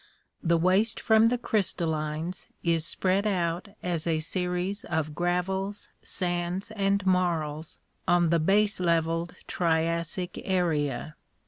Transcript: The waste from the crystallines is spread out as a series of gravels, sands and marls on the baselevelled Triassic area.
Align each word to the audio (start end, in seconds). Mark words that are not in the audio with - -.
The 0.41 0.57
waste 0.57 0.99
from 0.99 1.27
the 1.27 1.37
crystallines 1.37 2.47
is 2.63 2.87
spread 2.87 3.27
out 3.27 3.67
as 3.83 4.07
a 4.07 4.17
series 4.17 4.83
of 4.83 5.13
gravels, 5.13 5.89
sands 6.01 6.71
and 6.71 7.05
marls 7.05 7.77
on 8.07 8.31
the 8.31 8.39
baselevelled 8.39 9.33
Triassic 9.45 10.41
area. 10.43 11.15